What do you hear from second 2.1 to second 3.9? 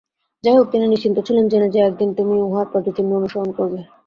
তুমি উনার পদচিহ্ন অনুসরণ করবে।